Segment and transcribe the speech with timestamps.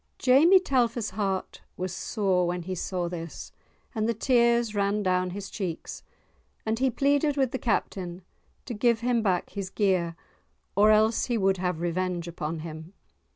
[0.17, 3.51] Jamie Telfer's[#] heart was sore when he saw this,
[3.93, 6.01] and the tears ran down his cheeks,
[6.65, 8.23] and he pleaded with the Captain
[8.65, 10.15] to give him back his gear,
[10.75, 12.93] or else he would have revenge upon him.